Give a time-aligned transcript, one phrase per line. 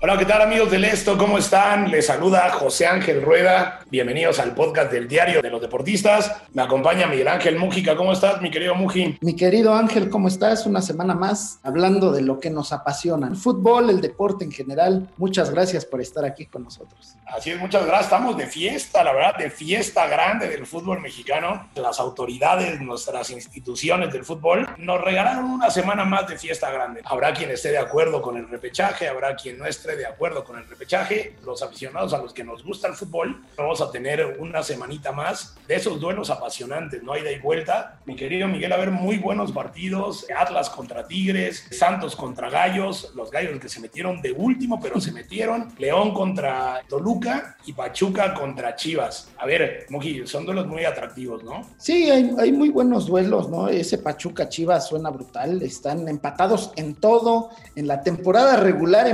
[0.00, 1.18] Hola, ¿qué tal amigos del Esto?
[1.18, 1.90] ¿Cómo están?
[1.90, 3.80] Les saluda José Ángel Rueda.
[3.90, 6.36] Bienvenidos al podcast del Diario de los Deportistas.
[6.52, 7.96] Me acompaña Miguel Ángel Mújica.
[7.96, 9.18] ¿Cómo estás, mi querido Muji?
[9.20, 10.66] Mi querido Ángel, ¿cómo estás?
[10.66, 15.08] Una semana más hablando de lo que nos apasiona, el fútbol, el deporte en general.
[15.16, 17.16] Muchas gracias por estar aquí con nosotros.
[17.26, 18.04] Así es, muchas gracias.
[18.04, 21.70] Estamos de fiesta, la verdad, de fiesta grande del fútbol mexicano.
[21.74, 27.00] Las autoridades, nuestras instituciones del fútbol nos regalaron una semana más de fiesta grande.
[27.04, 30.58] Habrá quien esté de acuerdo con el repechaje, habrá quien no esté de acuerdo con
[30.58, 31.36] el repechaje.
[31.44, 35.56] Los aficionados a los que nos gusta el fútbol, vamos a tener una semanita más
[35.66, 38.00] de esos duelos apasionantes, no hay de y vuelta.
[38.06, 40.26] Mi querido Miguel, a ver, muy buenos partidos.
[40.36, 45.12] Atlas contra Tigres, Santos contra Gallos, los Gallos que se metieron de último, pero se
[45.12, 45.72] metieron.
[45.78, 49.30] León contra Toluca y Pachuca contra Chivas.
[49.38, 51.62] A ver, Muji, son duelos muy atractivos, ¿no?
[51.76, 53.68] Sí, hay, hay muy buenos duelos, ¿no?
[53.68, 55.62] Ese Pachuca Chivas suena brutal.
[55.62, 57.50] Están empatados en todo.
[57.76, 59.08] En la temporada regular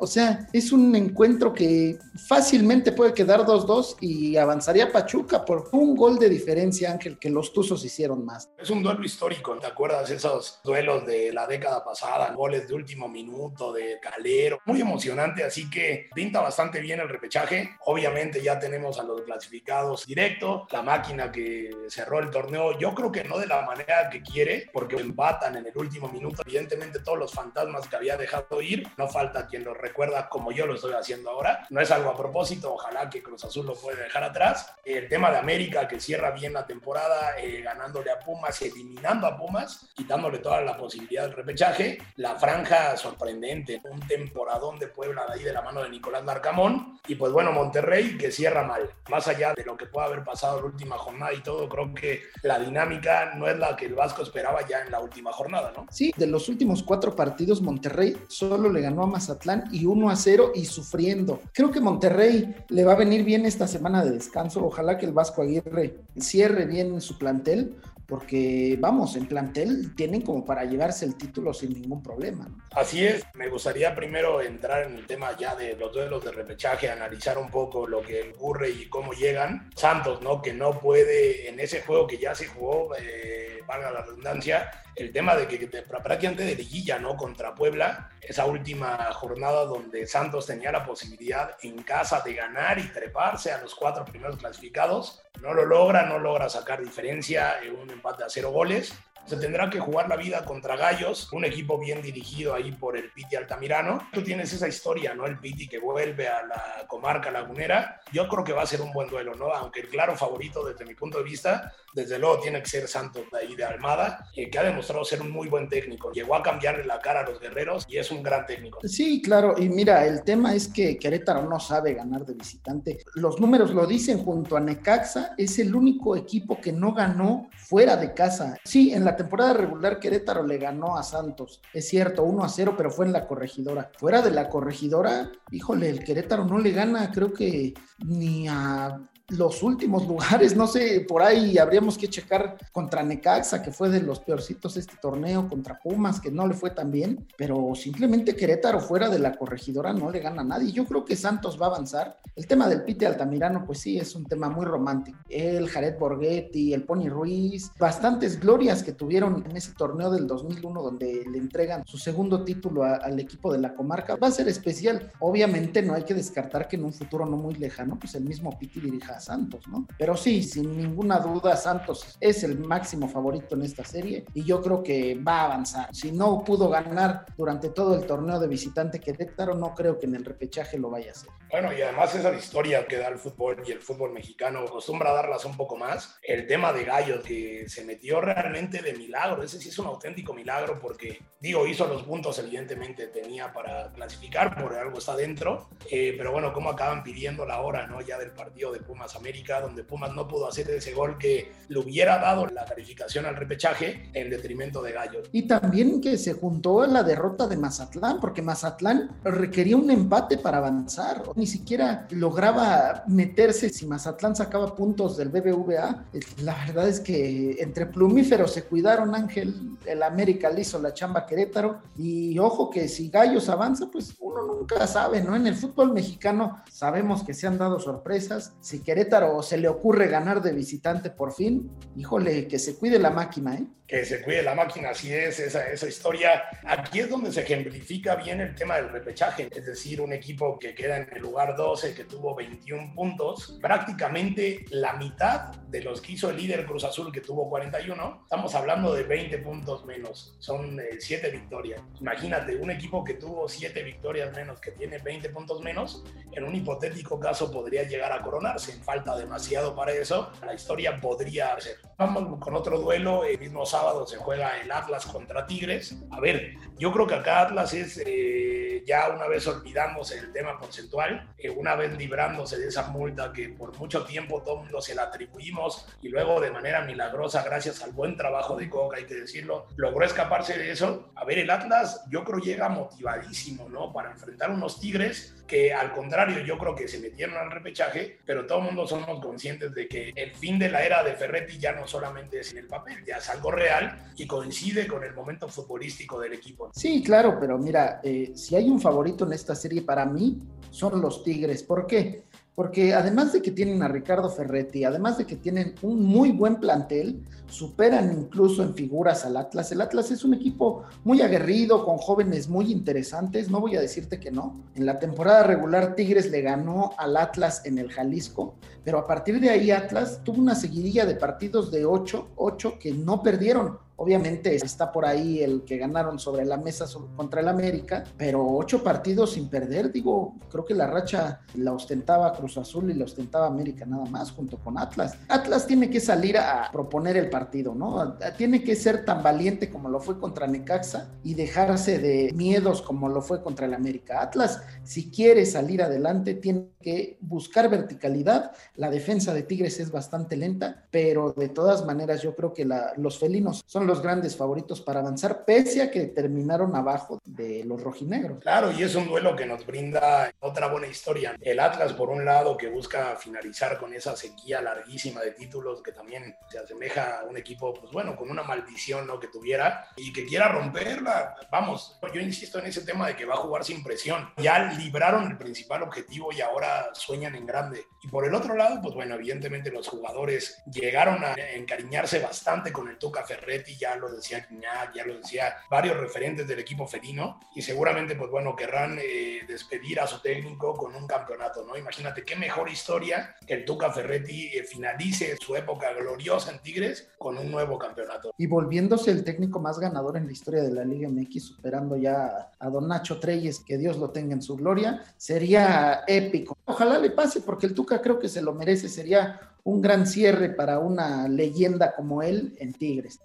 [0.00, 5.96] O sea, es un encuentro que fácilmente puede quedar 2-2 y avanzaría Pachuca por un
[5.96, 8.50] gol de diferencia, Ángel, que los Tuzos hicieron más.
[8.58, 12.32] Es un duelo histórico, ¿te acuerdas esos duelos de la década pasada?
[12.32, 17.70] Goles de último minuto, de Calero, muy emocionante, así que pinta bastante bien el repechaje.
[17.86, 23.10] Obviamente ya tenemos a los clasificados directo, la máquina que cerró el torneo, yo creo
[23.10, 27.18] que no de la manera que quiere, porque empatan en el último minuto, evidentemente todos
[27.18, 30.92] los fantasmas que había dejado ir, no falta quien los recuerda como yo lo estoy
[30.92, 31.66] haciendo ahora.
[31.70, 34.74] No es algo a propósito, ojalá que Cruz Azul lo pueda dejar atrás.
[34.84, 39.36] El tema de América que cierra bien la temporada, eh, ganándole a Pumas, eliminando a
[39.36, 41.98] Pumas, quitándole toda la posibilidad del repechaje.
[42.16, 46.91] La franja sorprendente, un temporadón de Puebla de ahí de la mano de Nicolás Larcamón.
[47.08, 48.88] Y pues bueno, Monterrey que cierra mal.
[49.10, 51.92] Más allá de lo que pueda haber pasado en la última jornada y todo, creo
[51.92, 55.72] que la dinámica no es la que el Vasco esperaba ya en la última jornada,
[55.76, 55.86] ¿no?
[55.90, 60.14] Sí, de los últimos cuatro partidos, Monterrey solo le ganó a Mazatlán y 1 a
[60.14, 61.40] 0 y sufriendo.
[61.52, 64.64] Creo que Monterrey le va a venir bien esta semana de descanso.
[64.64, 67.74] Ojalá que el Vasco Aguirre cierre bien su plantel,
[68.12, 72.46] porque vamos, en plantel tienen como para llevarse el título sin ningún problema.
[72.72, 76.90] Así es, me gustaría primero entrar en el tema ya de los duelos de repechaje,
[76.90, 79.70] analizar un poco lo que ocurre y cómo llegan.
[79.74, 80.42] Santos, ¿no?
[80.42, 85.12] Que no puede en ese juego que ya se jugó, eh, valga la redundancia, el
[85.12, 87.16] tema de que, que prácticamente de liguilla, ¿no?
[87.16, 92.88] Contra Puebla, esa última jornada donde Santos tenía la posibilidad en casa de ganar y
[92.88, 97.90] treparse a los cuatro primeros clasificados, no lo logra, no logra sacar diferencia en un
[97.90, 102.02] empate a cero goles se tendrá que jugar la vida contra Gallos, un equipo bien
[102.02, 104.08] dirigido ahí por el Piti Altamirano.
[104.12, 105.26] Tú tienes esa historia, ¿no?
[105.26, 108.00] El Piti que vuelve a la comarca lagunera.
[108.12, 109.52] Yo creo que va a ser un buen duelo, ¿no?
[109.52, 113.24] Aunque el claro favorito desde mi punto de vista, desde luego tiene que ser Santos
[113.30, 116.10] de ahí de Almada, eh, que ha demostrado ser un muy buen técnico.
[116.12, 118.80] Llegó a cambiarle la cara a los guerreros y es un gran técnico.
[118.84, 119.54] Sí, claro.
[119.58, 122.98] Y mira, el tema es que Querétaro no sabe ganar de visitante.
[123.14, 127.96] Los números lo dicen junto a Necaxa, es el único equipo que no ganó fuera
[127.96, 128.56] de casa.
[128.64, 132.74] Sí, en la temporada regular Querétaro le ganó a Santos, es cierto, 1 a 0,
[132.76, 133.90] pero fue en la corregidora.
[133.98, 137.74] Fuera de la corregidora, híjole, el Querétaro no le gana, creo que
[138.04, 139.00] ni a
[139.32, 144.00] los últimos lugares, no sé, por ahí habríamos que checar contra Necaxa, que fue de
[144.00, 148.80] los peorcitos este torneo, contra Pumas, que no le fue tan bien, pero simplemente Querétaro
[148.80, 150.72] fuera de la corregidora no le gana a nadie.
[150.72, 152.18] Yo creo que Santos va a avanzar.
[152.34, 155.18] El tema del Pite Altamirano, pues sí, es un tema muy romántico.
[155.28, 160.82] El Jared Borghetti, el Pony Ruiz, bastantes glorias que tuvieron en ese torneo del 2001
[160.82, 164.16] donde le entregan su segundo título al equipo de la comarca.
[164.16, 165.10] Va a ser especial.
[165.20, 168.58] Obviamente no hay que descartar que en un futuro no muy lejano, pues el mismo
[168.58, 169.86] Piti dirija Santos, ¿no?
[169.98, 174.60] Pero sí, sin ninguna duda, Santos es el máximo favorito en esta serie y yo
[174.60, 175.94] creo que va a avanzar.
[175.94, 180.16] Si no pudo ganar durante todo el torneo de visitante Querétaro, no creo que en
[180.16, 181.30] el repechaje lo vaya a hacer.
[181.50, 185.44] Bueno, y además esa historia que da el fútbol y el fútbol mexicano acostumbra darlas
[185.44, 186.18] un poco más.
[186.22, 190.32] El tema de Gallos, que se metió realmente de milagro, ese sí es un auténtico
[190.32, 196.14] milagro porque, digo, hizo los puntos, evidentemente tenía para clasificar, por algo está dentro, eh,
[196.16, 198.00] pero bueno, cómo acaban pidiendo la hora, ¿no?
[198.00, 201.78] Ya del partido de Pumas América, donde Pumas no pudo hacer ese gol que le
[201.78, 205.28] hubiera dado la calificación al repechaje en detrimento de Gallos.
[205.32, 210.58] Y también que se juntó la derrota de Mazatlán, porque Mazatlán requería un empate para
[210.58, 216.04] avanzar, ni siquiera lograba meterse si Mazatlán sacaba puntos del BBVA.
[216.42, 221.26] La verdad es que entre plumíferos se cuidaron Ángel, el América le hizo la chamba
[221.26, 225.34] Querétaro y ojo que si Gallos avanza, pues uno nunca sabe, ¿no?
[225.36, 228.54] En el fútbol mexicano sabemos que se han dado sorpresas.
[228.60, 233.08] Si Querétaro se le ocurre ganar de visitante por fin, híjole, que se cuide la
[233.08, 233.66] máquina, ¿eh?
[233.92, 236.44] que se cuide la máquina, así es esa, esa historia.
[236.64, 240.74] Aquí es donde se ejemplifica bien el tema del repechaje, es decir, un equipo que
[240.74, 246.12] queda en el lugar 12, que tuvo 21 puntos, prácticamente la mitad de los que
[246.12, 250.80] hizo el líder Cruz Azul, que tuvo 41, estamos hablando de 20 puntos menos, son
[250.98, 251.82] 7 eh, victorias.
[252.00, 256.02] Imagínate, un equipo que tuvo 7 victorias menos, que tiene 20 puntos menos,
[256.32, 261.58] en un hipotético caso podría llegar a coronarse, falta demasiado para eso, la historia podría
[261.60, 261.76] ser.
[261.98, 265.96] Vamos con otro duelo, el mismo sábado se juega el Atlas contra Tigres.
[266.10, 270.58] A ver, yo creo que acá Atlas es, eh, ya una vez olvidándose el tema
[270.58, 274.94] porcentual, eh, una vez librándose de esa multa que por mucho tiempo todo mundo se
[274.94, 279.14] la atribuimos y luego de manera milagrosa, gracias al buen trabajo de Coca, hay que
[279.14, 281.12] decirlo, logró escaparse de eso.
[281.14, 283.92] A ver, el Atlas yo creo llega motivadísimo, ¿no?
[283.92, 288.46] Para enfrentar unos Tigres que al contrario yo creo que se metieron al repechaje, pero
[288.46, 291.72] todo el mundo somos conscientes de que el fin de la era de Ferretti ya
[291.72, 295.48] no solamente es en el papel, ya es algo real y coincide con el momento
[295.48, 296.70] futbolístico del equipo.
[296.74, 301.00] Sí, claro, pero mira, eh, si hay un favorito en esta serie para mí, son
[301.00, 301.62] los Tigres.
[301.62, 302.24] ¿Por qué?
[302.54, 306.56] Porque además de que tienen a Ricardo Ferretti, además de que tienen un muy buen
[306.56, 309.72] plantel, superan incluso en figuras al Atlas.
[309.72, 314.20] El Atlas es un equipo muy aguerrido, con jóvenes muy interesantes, no voy a decirte
[314.20, 314.62] que no.
[314.74, 318.54] En la temporada regular Tigres le ganó al Atlas en el Jalisco,
[318.84, 322.92] pero a partir de ahí Atlas tuvo una seguidilla de partidos de 8, 8 que
[322.92, 323.78] no perdieron.
[323.96, 326.86] Obviamente está por ahí el que ganaron sobre la mesa
[327.16, 332.32] contra el América, pero ocho partidos sin perder, digo, creo que la racha la ostentaba
[332.32, 335.16] Cruz Azul y la ostentaba América nada más junto con Atlas.
[335.28, 338.16] Atlas tiene que salir a proponer el partido, ¿no?
[338.36, 343.08] Tiene que ser tan valiente como lo fue contra Necaxa y dejarse de miedos como
[343.08, 344.22] lo fue contra el América.
[344.22, 348.52] Atlas, si quiere salir adelante, tiene que buscar verticalidad.
[348.76, 353.18] La defensa de Tigres es bastante lenta, pero de todas maneras yo creo que los
[353.18, 357.82] felinos son los los grandes favoritos para avanzar, pese a que terminaron abajo de los
[357.82, 358.38] rojinegros.
[358.40, 361.36] Claro, y es un duelo que nos brinda otra buena historia.
[361.42, 365.92] El Atlas, por un lado, que busca finalizar con esa sequía larguísima de títulos, que
[365.92, 369.20] también se asemeja a un equipo, pues bueno, con una maldición ¿no?
[369.20, 371.34] que tuviera y que quiera romperla.
[371.50, 374.30] Vamos, yo insisto en ese tema de que va a jugar sin presión.
[374.38, 377.84] Ya libraron el principal objetivo y ahora sueñan en grande.
[378.02, 382.88] Y por el otro lado, pues bueno, evidentemente los jugadores llegaron a encariñarse bastante con
[382.88, 384.46] el Tuca Ferretti ya lo decía
[384.94, 390.00] ya lo decía varios referentes del equipo felino, y seguramente, pues bueno, querrán eh, despedir
[390.00, 391.76] a su técnico con un campeonato, ¿no?
[391.76, 397.10] Imagínate qué mejor historia que el Tuca Ferretti eh, finalice su época gloriosa en Tigres
[397.18, 398.34] con un nuevo campeonato.
[398.38, 402.50] Y volviéndose el técnico más ganador en la historia de la Liga MX, superando ya
[402.58, 406.56] a Don Nacho Treyes, que Dios lo tenga en su gloria, sería épico.
[406.64, 410.50] Ojalá le pase, porque el Tuca creo que se lo merece, sería un gran cierre
[410.50, 413.20] para una leyenda como él en Tigres.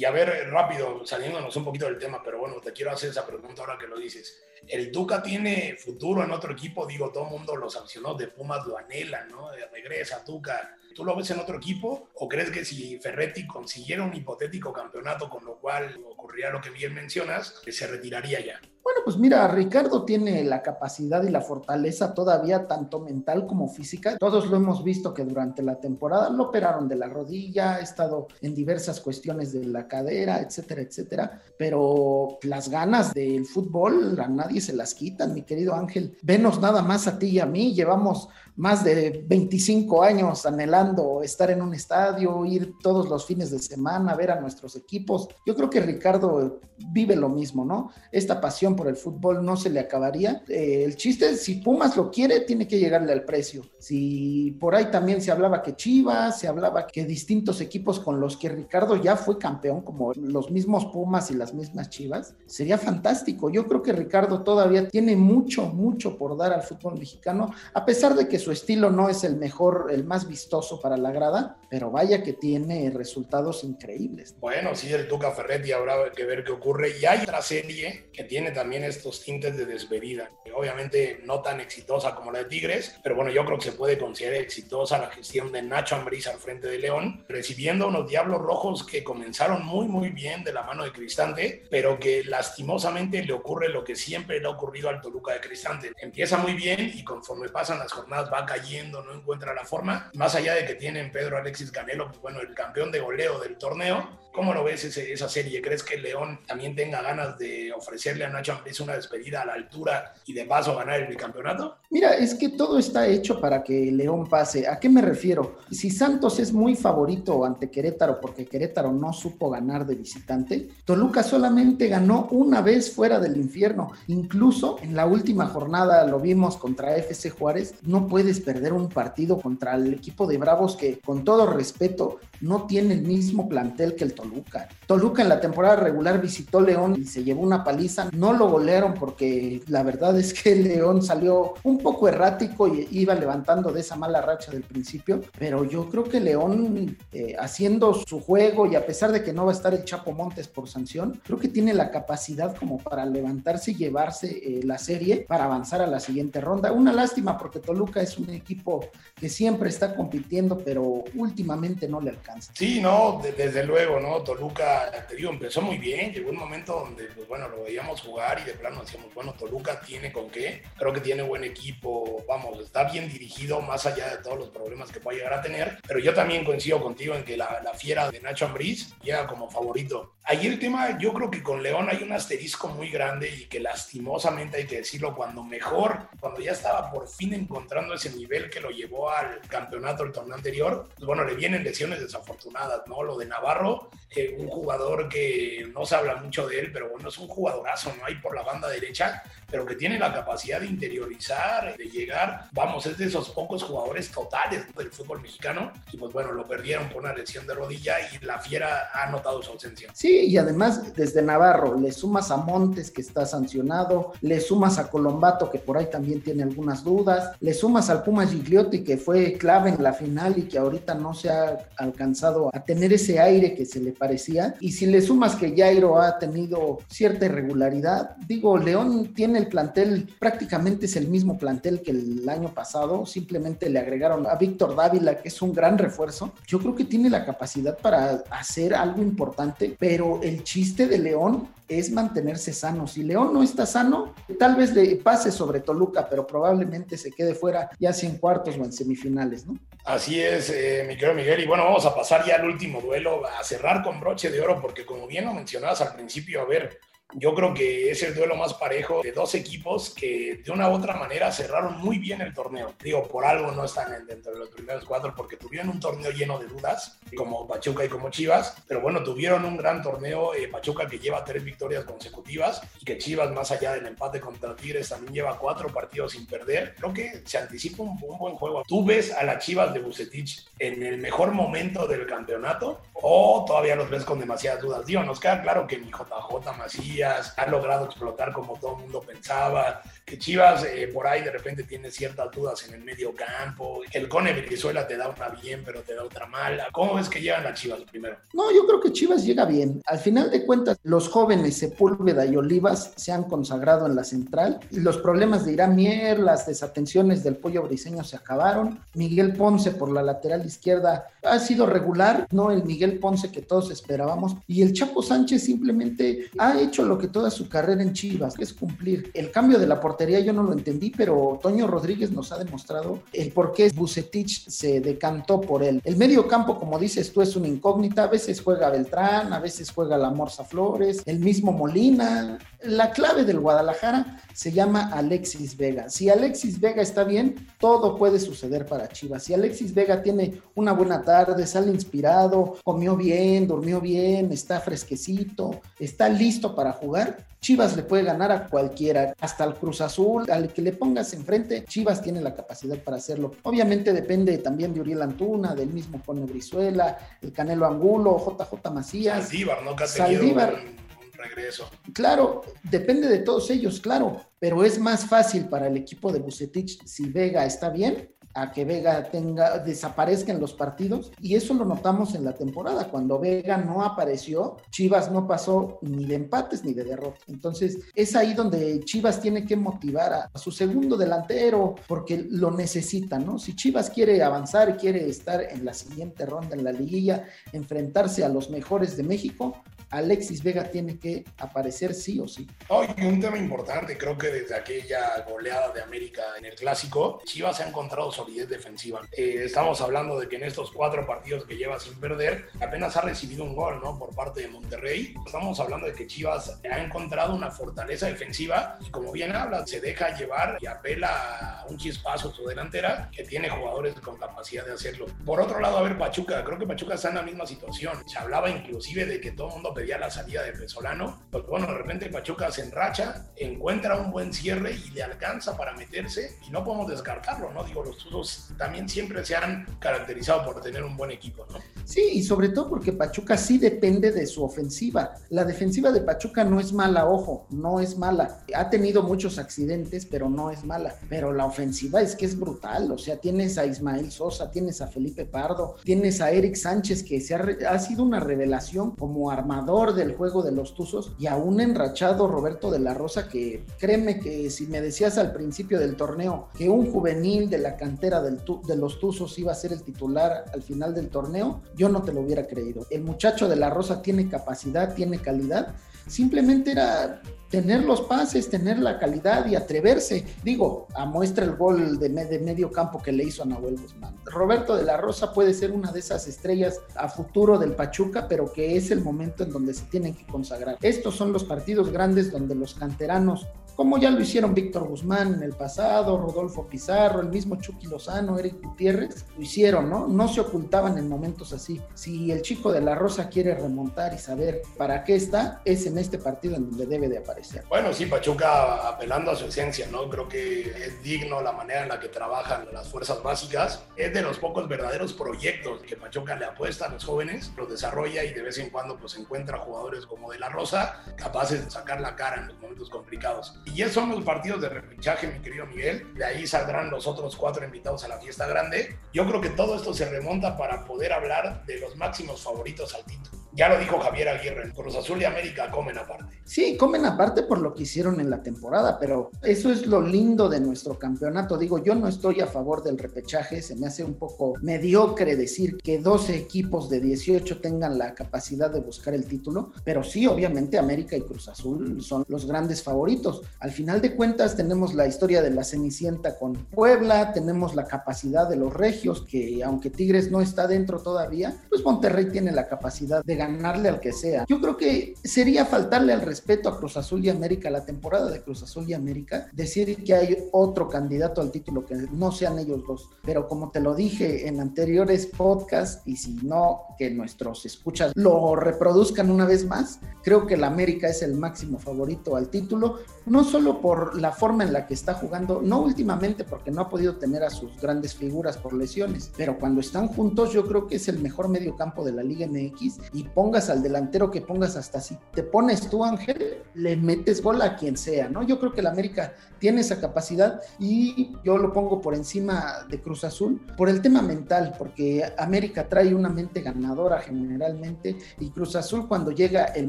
[0.00, 3.26] Y a ver, rápido, saliéndonos un poquito del tema, pero bueno, te quiero hacer esa
[3.26, 4.42] pregunta ahora que lo dices.
[4.66, 6.86] ¿El Tuca tiene futuro en otro equipo?
[6.86, 9.50] Digo, todo el mundo, los aficionados de Pumas lo anhelan, ¿no?
[9.70, 10.74] regresa, Tuca.
[10.94, 12.08] ¿Tú lo ves en otro equipo?
[12.14, 16.70] ¿O crees que si Ferretti consiguiera un hipotético campeonato, con lo cual ocurriría lo que
[16.70, 18.58] bien mencionas, que se retiraría ya?
[18.90, 24.18] Bueno, pues mira, Ricardo tiene la capacidad y la fortaleza todavía tanto mental como física.
[24.18, 28.26] Todos lo hemos visto que durante la temporada lo operaron de la rodilla, ha estado
[28.40, 31.40] en diversas cuestiones de la cadera, etcétera, etcétera.
[31.56, 36.18] Pero las ganas del fútbol a nadie se las quitan, mi querido Ángel.
[36.22, 37.72] Venos nada más a ti y a mí.
[37.72, 43.58] Llevamos más de 25 años anhelando estar en un estadio, ir todos los fines de
[43.58, 45.28] semana, ver a nuestros equipos.
[45.46, 46.60] Yo creo que Ricardo
[46.92, 47.90] vive lo mismo, ¿no?
[48.10, 50.42] Esta pasión por el fútbol no se le acabaría.
[50.48, 53.62] Eh, el chiste es, si Pumas lo quiere, tiene que llegarle al precio.
[53.78, 58.36] Si por ahí también se hablaba que Chivas, se hablaba que distintos equipos con los
[58.36, 63.50] que Ricardo ya fue campeón, como los mismos Pumas y las mismas Chivas, sería fantástico.
[63.50, 68.14] Yo creo que Ricardo todavía tiene mucho, mucho por dar al fútbol mexicano, a pesar
[68.14, 71.90] de que su estilo no es el mejor, el más vistoso para la grada, pero
[71.90, 74.34] vaya que tiene resultados increíbles.
[74.40, 76.98] Bueno, sí, el Tuca Ferretti habrá que ver qué ocurre.
[77.00, 80.30] Y hay otra serie que tiene también estos tintes de despedida.
[80.54, 83.98] Obviamente no tan exitosa como la de Tigres, pero bueno, yo creo que se puede
[83.98, 88.84] considerar exitosa la gestión de Nacho Ambriz al frente de León, recibiendo unos Diablos Rojos
[88.84, 93.68] que comenzaron muy, muy bien de la mano de Cristante, pero que lastimosamente le ocurre
[93.68, 95.92] lo que siempre le ha ocurrido al Toluca de Cristante.
[96.00, 100.10] Empieza muy bien y conforme pasan las jornadas va cayendo, no encuentra la forma.
[100.14, 103.58] Más allá de que tienen Pedro Alexis Canelo, pues bueno, el campeón de goleo del
[103.58, 105.60] torneo, ¿Cómo lo ves esa serie?
[105.60, 109.54] ¿Crees que León también tenga ganas de ofrecerle a Nacho Ambriz una despedida a la
[109.54, 111.78] altura y de paso ganar el bicampeonato?
[111.90, 114.68] Mira, es que todo está hecho para que León pase.
[114.68, 115.58] ¿A qué me refiero?
[115.70, 121.24] Si Santos es muy favorito ante Querétaro porque Querétaro no supo ganar de visitante, Toluca
[121.24, 123.90] solamente ganó una vez fuera del infierno.
[124.06, 127.74] Incluso en la última jornada lo vimos contra FC Juárez.
[127.82, 132.66] No puedes perder un partido contra el equipo de Bravos que, con todo respeto, no
[132.66, 134.68] tiene el mismo plantel que el Toluca.
[134.86, 138.10] Toluca en la temporada regular visitó León y se llevó una paliza.
[138.12, 143.14] No lo golearon porque la verdad es que León salió un poco errático y iba
[143.14, 145.22] levantando de esa mala racha del principio.
[145.38, 149.44] Pero yo creo que León, eh, haciendo su juego y a pesar de que no
[149.44, 153.04] va a estar el Chapo Montes por sanción, creo que tiene la capacidad como para
[153.04, 156.72] levantarse y llevarse eh, la serie para avanzar a la siguiente ronda.
[156.72, 158.80] Una lástima porque Toluca es un equipo
[159.14, 162.29] que siempre está compitiendo, pero últimamente no le alcanza.
[162.52, 164.22] Sí, no, desde luego, ¿no?
[164.22, 168.40] Toluca, te digo, empezó muy bien, llegó un momento donde, pues bueno, lo veíamos jugar
[168.40, 172.58] y de plano decíamos, bueno, Toluca tiene con qué, creo que tiene buen equipo, vamos,
[172.60, 176.00] está bien dirigido más allá de todos los problemas que pueda llegar a tener, pero
[176.00, 180.14] yo también coincido contigo en que la, fiera de Nacho Ambriz llega como favorito.
[180.24, 183.58] Ahí el tema, yo creo que con León hay un asterisco muy grande y que
[183.58, 188.60] lastimosamente hay que decirlo, cuando mejor, cuando ya estaba por fin encontrando ese nivel que
[188.60, 193.02] lo llevó al campeonato el torneo anterior, pues bueno, le vienen lesiones desafortunadas, ¿no?
[193.02, 197.08] Lo de Navarro, eh, un jugador que no se habla mucho de él, pero bueno,
[197.08, 198.04] es un jugadorazo, ¿no?
[198.04, 202.86] Hay por la banda derecha, pero que tiene la capacidad de interiorizar, de llegar, vamos,
[202.86, 207.02] es de esos pocos jugadores totales del fútbol mexicano, y pues bueno, lo perdieron por
[207.02, 209.90] una lesión de rodilla y la fiera ha notado su ausencia.
[209.94, 214.88] Sí, y además desde Navarro le sumas a Montes que está sancionado, le sumas a
[214.88, 219.34] Colombato que por ahí también tiene algunas dudas, le sumas al Puma Gigliotti que fue
[219.34, 223.54] clave en la final y que ahorita no se ha alcanzado a tener ese aire
[223.54, 228.56] que se le parecía, y si le sumas que Jairo ha tenido cierta irregularidad, digo,
[228.58, 233.78] León tiene el plantel, prácticamente es el mismo plantel que el año pasado, simplemente le
[233.78, 236.32] agregaron a Víctor Dávila, que es un gran refuerzo.
[236.46, 241.48] Yo creo que tiene la capacidad para hacer algo importante, pero el chiste de León
[241.68, 242.86] es mantenerse sano.
[242.86, 247.34] Si León no está sano, tal vez le pase sobre Toluca, pero probablemente se quede
[247.34, 249.56] fuera ya sea en cuartos o en semifinales, ¿no?
[249.84, 251.40] Así es, eh, mi querido Miguel.
[251.40, 254.60] Y bueno, vamos a pasar ya al último duelo, a cerrar con broche de oro,
[254.60, 256.80] porque como bien lo mencionabas al principio, a ver,
[257.14, 260.74] yo creo que es el duelo más parejo de dos equipos que de una u
[260.74, 262.74] otra manera cerraron muy bien el torneo.
[262.82, 266.38] Digo, por algo no están dentro de los primeros cuatro porque tuvieron un torneo lleno
[266.38, 270.34] de dudas, como Pachuca y como Chivas, pero bueno, tuvieron un gran torneo.
[270.34, 274.54] Eh, Pachuca que lleva tres victorias consecutivas y que Chivas, más allá del empate contra
[274.54, 276.74] Tigres, también lleva cuatro partidos sin perder.
[276.76, 278.62] Creo que se anticipa un, un buen juego.
[278.66, 283.76] ¿Tú ves a las Chivas de Bucetich en el mejor momento del campeonato o todavía
[283.76, 284.86] los ves con demasiadas dudas?
[284.86, 289.00] Digo, nos queda claro que mi JJ Macías ha logrado explotar como todo el mundo
[289.00, 293.82] pensaba, que Chivas eh, por ahí de repente tiene ciertas dudas en el medio campo,
[293.92, 296.68] el Cone Venezuela te da una bien, pero te da otra mala.
[296.72, 298.16] ¿Cómo ves que llegan a Chivas primero?
[298.32, 299.80] No, yo creo que Chivas llega bien.
[299.86, 304.60] Al final de cuentas, los jóvenes Sepúlveda y Olivas se han consagrado en la central.
[304.70, 308.80] Los problemas de Irán Mier, las desatenciones del pollo briseño se acabaron.
[308.94, 313.70] Miguel Ponce por la lateral izquierda ha sido regular, no el Miguel Ponce que todos
[313.70, 314.36] esperábamos.
[314.46, 318.52] Y el Chapo Sánchez simplemente ha hecho lo que toda su carrera en Chivas, es
[318.52, 319.10] cumplir.
[319.14, 323.00] El cambio de la portería yo no lo entendí, pero Toño Rodríguez nos ha demostrado
[323.12, 325.80] el por qué Bucetich se decantó por él.
[325.84, 328.04] El medio campo, como dices tú, es una incógnita.
[328.04, 332.38] A veces juega Beltrán, a veces juega la Morsa Flores, el mismo Molina.
[332.62, 335.90] La clave del Guadalajara se llama Alexis Vega.
[335.90, 339.24] Si Alexis Vega está bien, todo puede suceder para Chivas.
[339.24, 345.60] Si Alexis Vega tiene una buena tarde, sale inspirado, comió bien, durmió bien, está fresquecito,
[345.78, 350.50] está listo para jugar, Chivas le puede ganar a cualquiera, hasta al Cruz Azul, al
[350.54, 353.32] que le pongas enfrente, Chivas tiene la capacidad para hacerlo.
[353.42, 359.24] Obviamente depende también de Uriel Antuna, del mismo Pone Brizuela, el Canelo Angulo, JJ Macías.
[359.24, 359.76] Saldívar, ¿no?
[359.76, 360.54] Que ha Saldívar.
[360.54, 360.80] Un,
[361.20, 361.70] regreso.
[361.92, 366.84] Claro, depende de todos ellos, claro, pero es más fácil para el equipo de Bucetich
[366.84, 371.12] si Vega está bien a que Vega tenga, desaparezca en los partidos.
[371.20, 372.88] Y eso lo notamos en la temporada.
[372.88, 377.22] Cuando Vega no apareció, Chivas no pasó ni de empates ni de derrotas.
[377.28, 383.18] Entonces, es ahí donde Chivas tiene que motivar a, su segundo delantero porque lo necesita,
[383.18, 383.38] ¿no?
[383.38, 388.28] Si Chivas quiere avanzar quiere estar en la siguiente ronda en la liguilla, enfrentarse a
[388.28, 392.46] los mejores de México, Alexis Vega tiene que aparecer sí o sí.
[392.68, 397.60] Oh, un tema importante, creo que desde aquella goleada de América en el clásico, Chivas
[397.60, 399.00] ha encontrado solidez defensiva.
[399.12, 403.00] Eh, estamos hablando de que en estos cuatro partidos que lleva sin perder, apenas ha
[403.00, 403.98] recibido un gol, ¿no?
[403.98, 405.14] Por parte de Monterrey.
[405.24, 409.80] Estamos hablando de que Chivas ha encontrado una fortaleza defensiva y como bien habla, se
[409.80, 414.72] deja llevar y apela a un chispazo su delantera que tiene jugadores con capacidad de
[414.72, 415.06] hacerlo.
[415.24, 418.06] Por otro lado, a ver, Pachuca, creo que Pachuca está en la misma situación.
[418.06, 421.66] Se hablaba inclusive de que todo el mundo pedía la salida de Pesolano, porque bueno,
[421.66, 426.50] de repente Pachuca se enracha, encuentra un buen cierre y le alcanza para meterse y
[426.50, 427.64] no podemos descartarlo, ¿no?
[427.64, 431.58] Digo, los Tuzos también siempre se han caracterizado por tener un buen equipo, ¿no?
[431.84, 435.14] Sí, y sobre todo porque Pachuca sí depende de su ofensiva.
[435.30, 438.44] La defensiva de Pachuca no es mala, ojo, no es mala.
[438.54, 440.94] Ha tenido muchos accidentes, pero no es mala.
[441.08, 444.88] Pero la ofensiva es que es brutal, o sea, tienes a Ismael Sosa, tienes a
[444.88, 449.94] Felipe Pardo, tienes a Eric Sánchez, que se ha, ha sido una revelación como armador
[449.94, 454.20] del juego de los Tuzos, y a un enrachado Roberto de la Rosa, que créeme
[454.20, 458.40] que si me decías al principio del torneo que un juvenil de la cantera del
[458.66, 462.14] de los Tuzos iba a ser el titular al final del torneo, yo no te
[462.14, 462.86] lo hubiera creído.
[462.88, 465.74] El muchacho de la Rosa tiene capacidad, tiene calidad,
[466.06, 470.24] simplemente era tener los pases, tener la calidad y atreverse.
[470.42, 474.16] Digo, a muestra el gol de, de, medio campo que le hizo a Nahuel Guzmán.
[474.24, 478.50] Roberto de la Rosa puede ser una de esas estrellas a futuro del Pachuca, pero
[478.52, 480.78] que es el momento en donde se tienen que consagrar.
[480.80, 483.46] Estos son los partidos grandes donde los canteranos
[483.80, 488.38] como ya lo hicieron Víctor Guzmán en el pasado, Rodolfo Pizarro, el mismo Chucky Lozano,
[488.38, 490.06] Eric Gutiérrez, lo hicieron, ¿no?
[490.06, 491.80] No se ocultaban en momentos así.
[491.94, 495.96] Si el chico de la Rosa quiere remontar y saber para qué está, es en
[495.96, 497.64] este partido en donde debe de aparecer.
[497.70, 500.10] Bueno, sí, Pachuca apelando a su esencia, ¿no?
[500.10, 503.82] Creo que es digno la manera en la que trabajan las fuerzas básicas.
[503.96, 508.24] Es de los pocos verdaderos proyectos que Pachuca le apuesta a los jóvenes, los desarrolla
[508.24, 512.02] y de vez en cuando pues encuentra jugadores como de la Rosa capaces de sacar
[512.02, 513.54] la cara en los momentos complicados.
[513.74, 516.12] Y esos son los partidos de repechaje, mi querido Miguel.
[516.14, 518.98] De ahí saldrán los otros cuatro invitados a la fiesta grande.
[519.12, 523.04] Yo creo que todo esto se remonta para poder hablar de los máximos favoritos al
[523.04, 523.38] título.
[523.52, 526.40] Ya lo dijo Javier Aguirre, Cruz Azul y América comen aparte.
[526.44, 530.48] Sí, comen aparte por lo que hicieron en la temporada, pero eso es lo lindo
[530.48, 531.58] de nuestro campeonato.
[531.58, 535.76] Digo, yo no estoy a favor del repechaje, se me hace un poco mediocre decir
[535.78, 540.78] que 12 equipos de 18 tengan la capacidad de buscar el título, pero sí, obviamente
[540.78, 543.42] América y Cruz Azul son los grandes favoritos.
[543.58, 548.48] Al final de cuentas tenemos la historia de la Cenicienta con Puebla, tenemos la capacidad
[548.48, 553.24] de los Regios, que aunque Tigres no está dentro todavía, pues Monterrey tiene la capacidad
[553.24, 554.44] de ganarle al que sea.
[554.46, 558.42] Yo creo que sería faltarle al respeto a Cruz Azul y América, la temporada de
[558.42, 562.82] Cruz Azul y América, decir que hay otro candidato al título que no sean ellos
[562.86, 563.08] dos.
[563.24, 568.56] Pero como te lo dije en anteriores podcasts, y si no, que nuestros escuchas lo
[568.56, 573.42] reproduzcan una vez más, creo que la América es el máximo favorito al título, no
[573.42, 577.16] solo por la forma en la que está jugando, no últimamente porque no ha podido
[577.16, 581.08] tener a sus grandes figuras por lesiones, pero cuando están juntos yo creo que es
[581.08, 585.00] el mejor medio campo de la Liga MX y pongas al delantero que pongas hasta
[585.00, 588.42] si te pones tú Ángel, le metes gol a quien sea, ¿no?
[588.42, 593.00] Yo creo que la América tiene esa capacidad y yo lo pongo por encima de
[593.00, 598.74] Cruz Azul por el tema mental, porque América trae una mente ganadora generalmente y Cruz
[598.76, 599.88] Azul cuando llega el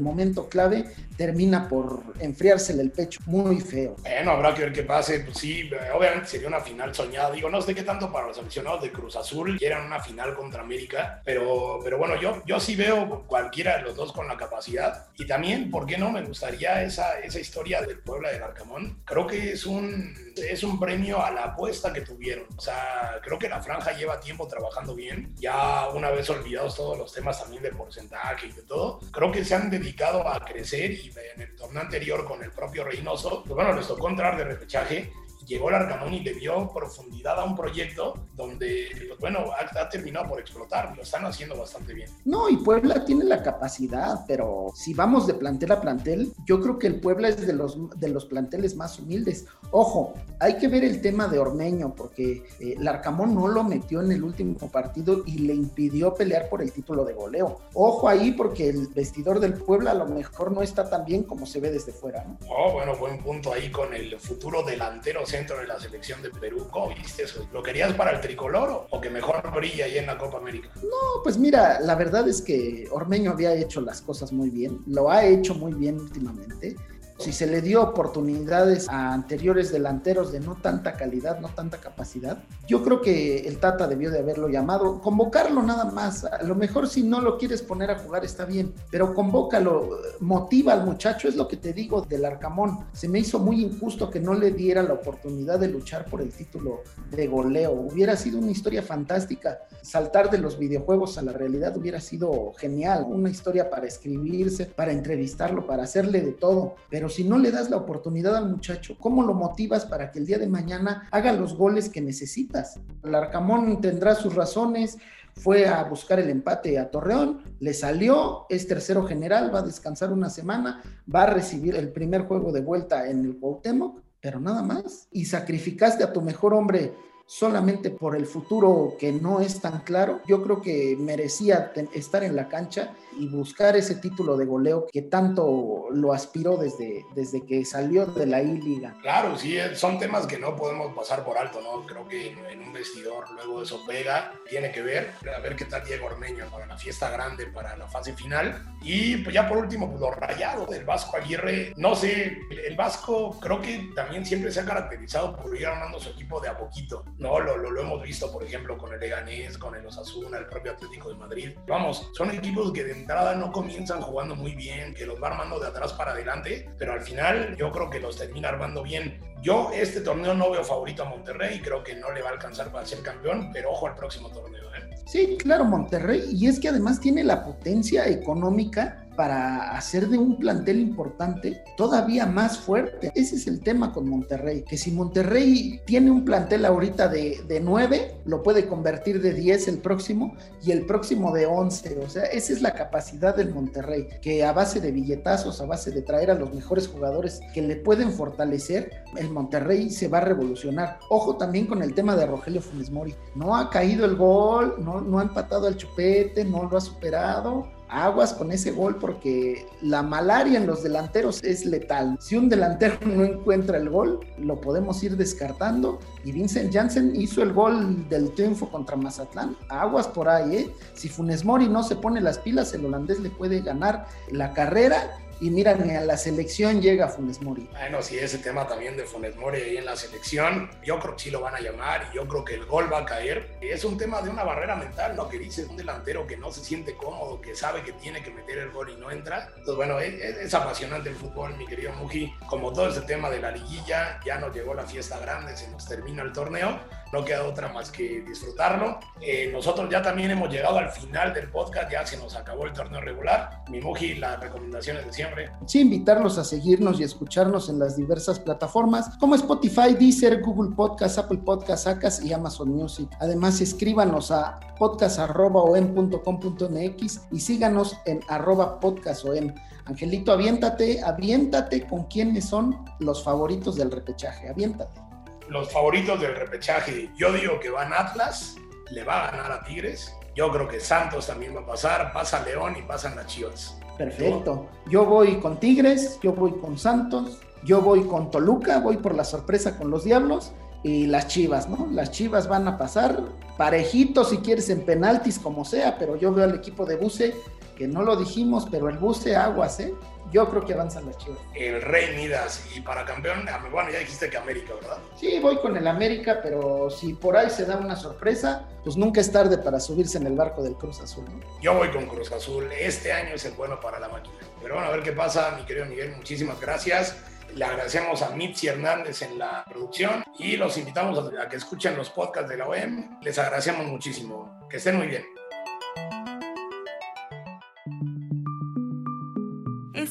[0.00, 0.84] momento clave
[1.16, 3.96] termina por enfriársele el pecho muy feo.
[4.02, 7.60] Bueno, habrá que ver qué pase, pues sí, obviamente sería una final soñada, digo, no
[7.62, 11.80] sé qué tanto para los aficionados de Cruz Azul quieran una final contra América, pero,
[11.82, 15.70] pero bueno, yo, yo sí veo cualquiera de los dos con la capacidad y también,
[15.70, 16.10] ¿por qué no?
[16.10, 20.78] Me gustaría esa, esa historia del Puebla del Arcamón, creo que es un, es un
[20.78, 22.44] premio a la apuesta que tuvieron.
[22.54, 25.34] O sea, creo que la franja lleva tiempo trabajando bien.
[25.36, 29.46] Ya una vez olvidados todos los temas también de porcentaje y de todo, creo que
[29.46, 33.54] se han dedicado a crecer y en el torneo anterior con el propio Reynoso, pues
[33.54, 35.10] bueno, les tocó entrar de repechaje
[35.46, 40.28] llegó el Arcamón y le dio profundidad a un proyecto donde, pues, bueno, ha, terminado
[40.28, 42.08] por explotar, lo están haciendo bastante bien.
[42.24, 46.78] No, y Puebla tiene la capacidad, pero si vamos de plantel a plantel, yo creo
[46.78, 49.46] que el Puebla es de los, de los planteles más humildes.
[49.70, 54.02] Ojo, hay que ver el tema de Ormeño, porque eh, el Arcamón no lo metió
[54.02, 57.60] en el último partido y le impidió pelear por el título de goleo.
[57.74, 61.46] Ojo ahí, porque el vestidor del Puebla a lo mejor no está tan bien como
[61.46, 62.38] se ve desde fuera, ¿no?
[62.48, 66.68] Oh, bueno, buen punto ahí con el futuro delantero centro de la selección de Perú.
[66.70, 67.48] ¿Cómo viste eso?
[67.54, 70.68] ¿Lo querías para el tricolor o que mejor brilla ahí en la Copa América?
[70.82, 75.10] No, pues mira, la verdad es que Ormeño había hecho las cosas muy bien, lo
[75.10, 76.76] ha hecho muy bien últimamente
[77.22, 82.42] si se le dio oportunidades a anteriores delanteros de no tanta calidad, no tanta capacidad,
[82.66, 86.24] yo creo que el Tata debió de haberlo llamado, convocarlo nada más.
[86.24, 90.72] A lo mejor si no lo quieres poner a jugar está bien, pero convócalo, motiva
[90.72, 92.86] al muchacho, es lo que te digo del Arcamón.
[92.92, 96.32] Se me hizo muy injusto que no le diera la oportunidad de luchar por el
[96.32, 97.72] título de goleo.
[97.72, 99.60] Hubiera sido una historia fantástica.
[99.82, 104.92] Saltar de los videojuegos a la realidad hubiera sido genial, una historia para escribirse, para
[104.92, 109.22] entrevistarlo, para hacerle de todo, pero si no le das la oportunidad al muchacho, ¿cómo
[109.22, 112.80] lo motivas para que el día de mañana haga los goles que necesitas?
[113.04, 114.98] El Arcamón tendrá sus razones,
[115.34, 120.12] fue a buscar el empate a Torreón, le salió, es tercero general, va a descansar
[120.12, 124.62] una semana, va a recibir el primer juego de vuelta en el Cuauhtémoc, pero nada
[124.62, 125.08] más.
[125.10, 126.92] Y sacrificaste a tu mejor hombre
[127.26, 132.36] solamente por el futuro que no es tan claro, yo creo que merecía estar en
[132.36, 137.64] la cancha y buscar ese título de goleo que tanto lo aspiró desde, desde que
[137.64, 138.96] salió de la I-Liga.
[139.02, 141.86] Claro, sí, eh, son temas que no podemos pasar por alto, ¿no?
[141.86, 145.84] Creo que en un vestidor luego eso pega, tiene que ver, a ver qué tal
[145.84, 148.76] Diego Ormeño para la fiesta grande, para la fase final.
[148.82, 153.38] Y pues ya por último, pues los rayados del Vasco Aguirre, no sé, el Vasco
[153.40, 157.04] creo que también siempre se ha caracterizado por ir armando su equipo de a poquito,
[157.22, 157.40] ¿no?
[157.40, 161.08] Lo, lo, hemos visto, por ejemplo, con el Leganés, con el Osasuna, el propio Atlético
[161.08, 161.50] de Madrid.
[161.66, 165.58] Vamos, son equipos que de entrada no comienzan jugando muy bien, que los va armando
[165.58, 169.20] de atrás para adelante, pero al final yo creo que los termina armando bien.
[169.40, 172.70] Yo este torneo no veo favorito a Monterrey, creo que no le va a alcanzar
[172.70, 174.64] para ser campeón, pero ojo al próximo torneo.
[174.74, 174.96] ¿eh?
[175.06, 180.36] Sí, claro, Monterrey, y es que además tiene la potencia económica para hacer de un
[180.38, 183.12] plantel importante todavía más fuerte.
[183.14, 187.60] Ese es el tema con Monterrey, que si Monterrey tiene un plantel ahorita de, de
[187.60, 191.98] 9, lo puede convertir de 10 el próximo y el próximo de 11.
[191.98, 195.90] O sea, esa es la capacidad del Monterrey, que a base de billetazos, a base
[195.90, 200.22] de traer a los mejores jugadores que le pueden fortalecer, el Monterrey se va a
[200.22, 200.98] revolucionar.
[201.10, 203.14] Ojo también con el tema de Rogelio Funes Mori.
[203.34, 207.68] No ha caído el gol, no, no ha empatado al chupete, no lo ha superado
[207.92, 212.16] aguas con ese gol porque la malaria en los delanteros es letal.
[212.20, 215.98] Si un delantero no encuentra el gol, lo podemos ir descartando.
[216.24, 219.56] Y Vincent Janssen hizo el gol del triunfo contra Mazatlán.
[219.68, 220.70] Aguas por ahí, ¿eh?
[220.94, 225.21] Si Funes Mori no se pone las pilas, el holandés le puede ganar la carrera
[225.42, 227.68] y mira, ni a la selección llega Funes Mori.
[227.72, 231.24] Bueno, sí, ese tema también de Funes Mori ahí en la selección, yo creo que
[231.24, 233.58] sí lo van a llamar y yo creo que el gol va a caer.
[233.60, 235.28] Es un tema de una barrera mental, ¿no?
[235.28, 238.58] Que dice un delantero que no se siente cómodo, que sabe que tiene que meter
[238.58, 239.48] el gol y no entra.
[239.48, 242.32] Entonces, bueno, es, es apasionante el fútbol, mi querido Muji.
[242.48, 245.84] Como todo ese tema de la liguilla, ya nos llegó la fiesta grande, se nos
[245.86, 246.78] termina el torneo
[247.12, 248.98] no queda otra más que disfrutarlo.
[249.20, 252.72] Eh, nosotros ya también hemos llegado al final del podcast, ya se nos acabó el
[252.72, 253.62] torneo regular.
[253.68, 255.50] Mi Muji, las recomendaciones de siempre.
[255.66, 261.18] Sí, invitarlos a seguirnos y escucharnos en las diversas plataformas como Spotify, Deezer, Google Podcast,
[261.18, 263.10] Apple Podcast, Acas y Amazon Music.
[263.20, 269.52] Además, escríbanos a podcast.om.com.mx y síganos en arroba podcastom.
[269.84, 275.11] Angelito, aviéntate, aviéntate con quiénes son los favoritos del repechaje, aviéntate
[275.48, 277.10] los favoritos del repechaje.
[277.16, 278.56] Yo digo que van Atlas,
[278.90, 280.12] le va a ganar a Tigres.
[280.34, 283.76] Yo creo que Santos también va a pasar, pasa León y pasan las Chivas.
[283.98, 284.68] Perfecto.
[284.86, 289.24] Yo voy con Tigres, yo voy con Santos, yo voy con Toluca, voy por la
[289.24, 290.52] sorpresa con los Diablos
[290.82, 291.86] y las Chivas, ¿no?
[291.90, 293.22] Las Chivas van a pasar
[293.56, 297.34] parejitos si quieres en penaltis como sea, pero yo veo al equipo de Buse
[297.76, 299.94] que no lo dijimos, pero el Buse aguas, ¿eh?
[300.32, 301.38] Yo creo que avanzan las Chivas.
[301.54, 302.64] El Rey Midas.
[302.74, 304.98] Y para campeón, ah, bueno, ya dijiste que América, ¿verdad?
[305.14, 309.20] Sí, voy con el América, pero si por ahí se da una sorpresa, pues nunca
[309.20, 311.40] es tarde para subirse en el barco del Cruz Azul, ¿no?
[311.60, 312.70] Yo voy con Cruz Azul.
[312.72, 314.36] Este año es el bueno para la máquina.
[314.62, 316.16] Pero bueno, a ver qué pasa, mi querido Miguel.
[316.16, 317.16] Muchísimas gracias.
[317.54, 322.08] Le agradecemos a Mitzi Hernández en la producción y los invitamos a que escuchen los
[322.08, 323.18] podcasts de la OEM.
[323.20, 324.58] Les agradecemos muchísimo.
[324.70, 325.24] Que estén muy bien.